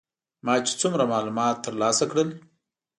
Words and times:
ما 0.45 0.53
چې 0.67 0.73
څومره 0.81 1.03
معلومات 1.13 1.55
تر 1.65 1.73
لاسه 1.81 2.05
کړل. 2.11 2.29